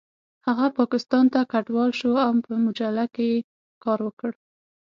[0.47, 3.39] هغه پاکستان ته کډوال شو او په مجله کې یې
[3.83, 4.31] کار وکړ